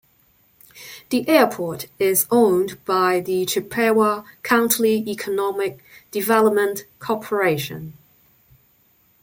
[1.11, 7.95] The airport is owned by the Chippewa County Economic Development Corporation.